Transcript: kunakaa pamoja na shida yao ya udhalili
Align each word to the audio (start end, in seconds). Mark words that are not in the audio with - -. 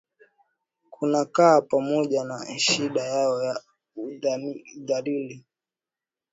kunakaa 0.89 1.61
pamoja 1.61 2.23
na 2.23 2.59
shida 2.59 3.03
yao 3.03 3.43
ya 3.43 3.61
udhalili 4.75 5.45